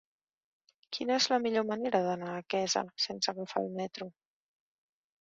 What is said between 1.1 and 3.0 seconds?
és la millor manera d'anar a Quesa